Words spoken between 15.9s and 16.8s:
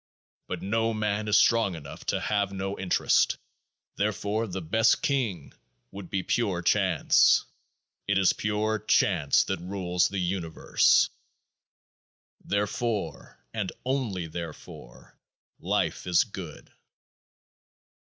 is good.